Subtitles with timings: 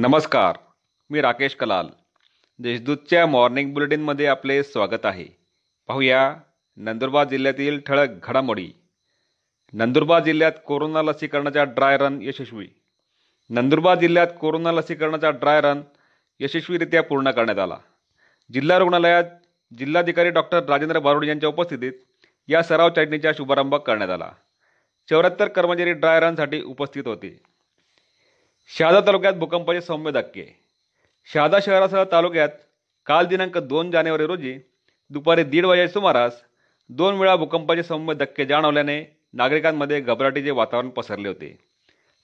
[0.00, 0.56] नमस्कार
[1.10, 1.86] मी राकेश कलाल.
[2.58, 5.26] देशदूतच्या मॉर्निंग बुलेटिनमध्ये आपले स्वागत आहे.
[5.86, 6.36] पाहूया
[6.76, 8.72] नंदुरबार जिल्ह्यातील ठळक घडामोडी.
[9.72, 12.68] नंदुरबार जिल्ह्यात कोरोना लसीकरणाचा ड्राय रन यशस्वी.
[13.50, 15.80] नंदुरबार जिल्ह्यात कोरोना लसीकरणाचा ड्राय रन
[16.40, 17.76] यशस्वीरित्या पूर्ण करण्यात आला.
[18.52, 19.24] जिल्हा रुग्णालयात
[19.78, 21.92] जिल्हाधिकारी डॉक्टर राजेंद्र बारोड यांच्या उपस्थितीत
[22.48, 24.32] या सराव चाचणीचा शुभारंभ करण्यात आला.
[25.10, 27.47] चौऱ्याहत्तर कर्मचारी ड्राय रनसाठी उपस्थित होते.
[28.70, 30.44] शहादा तालुक्यात भूकंपाचे सौम्य धक्के.
[31.26, 32.48] शहादा शहरासह तालुक्यात
[33.06, 34.52] काल दिनांक दोन जानेवारी रोजी
[35.10, 36.40] दुपारी दीड वाजेच्या सुमारास
[36.90, 38.98] दोन वेळा भूकंपाचे सौम्य धक्के जाणवल्याने
[39.32, 41.48] नागरिकांमध्ये घबराटीचे वातावरण पसरले होते.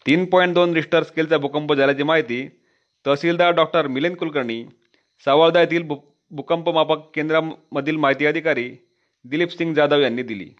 [0.06, 2.46] तीन पॉईंट दोन रिश्टर स्केलचा भूकंप झाल्याची माहिती
[3.04, 4.64] तहसीलदार डॉक्टर मिलिंद कुलकर्णी
[5.24, 5.96] सावळदा येथील भू
[6.30, 8.68] भूकंप मापक केंद्रामधील माहिती अधिकारी
[9.24, 10.50] दिलीप सिंग जाधव यांनी दिली.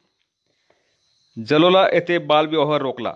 [1.37, 3.14] जलोला येथे बालविवाह रोखला.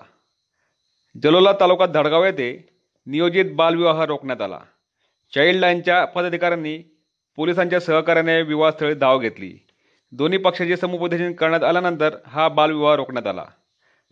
[1.22, 2.68] जलोला तालुका धडगाव येथे
[3.06, 4.58] नियोजित बालविवाह रोखण्यात आला.
[5.34, 6.78] चाइल्डलाईनच्या पदाधिकाऱ्यांनी
[7.36, 9.58] पोलिसांच्या सहकार्याने विवाहस्थळी धाव घेतली.
[10.12, 13.44] दोन्ही पक्षाचे समुपदेशन करण्यात आल्यानंतर हा बालविवाह रोखण्यात आला.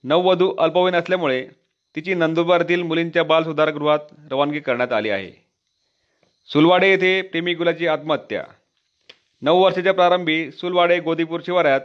[0.04, 1.48] नववधू अल्पवयीन असल्यामुळे
[1.96, 3.98] तिची नंदुरबारतील मुलींच्या बाल सुधारगृहात
[4.30, 5.32] रवानगी करण्यात आली आहे.
[6.52, 8.44] सुलवाडे येथे प्रेमिकुलाची आत्महत्या.
[9.42, 11.80] नऊ वर्षाच्या प्रारंभी सुलवाडे गोदीपूर शिवारात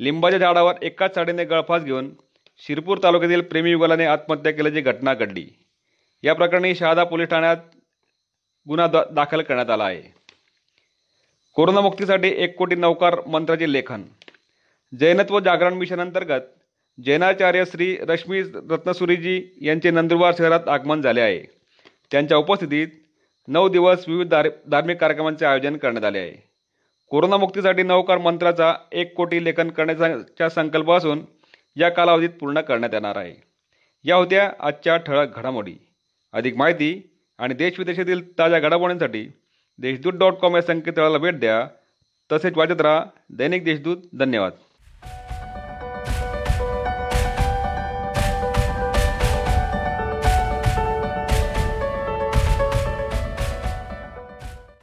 [0.00, 2.10] लिंबाच्या झाडावर एकाच साडीने गळफास घेऊन
[2.66, 5.46] शिरपूर तालुक्यातील प्रेमीयुगलाने आत्महत्या केल्याची घटना घडली.
[6.22, 7.56] या प्रकरणी शहादा पोलीस ठाण्यात
[8.68, 10.02] गुन्हा दा दाखल करण्यात आला आहे.
[11.56, 14.02] कोरोनामुक्तीसाठी एक कोटी नौकार मंत्राचे लेखन.
[15.00, 16.40] जैनत्व जागरण मिशन अंतर्गत
[16.98, 21.42] जैनाचार्य श्री रश्मी रत्नसुरीजी यांचे नंदुरबार शहरात आगमन झाले आहे.
[22.10, 22.88] त्यांच्या उपस्थितीत
[23.48, 26.32] नऊ दिवस विविध धार धार्मिक कार्यक्रमांचे आयोजन करण्यात आले आहे.
[27.10, 31.24] कोरोनामुक्तीसाठी नौकार मंत्राचा एक कोटी लेखन करण्याचा संकल्प असून
[31.76, 33.34] या कालावधीत पूर्ण करण्यात येणार आहे.
[34.04, 35.74] या होत्या आजच्या ठळक घडामोडी.
[36.32, 39.28] अधिक माहिती आणि देशविदेशातील ताज्या घडामोडींसाठी
[39.78, 41.68] देशदूत डॉट कॉम या संकेतस्थळाला भेट द्या.
[42.32, 43.96] तसेच वाचत राहा दैनिक देशदूत.
[44.18, 44.52] धन्यवाद.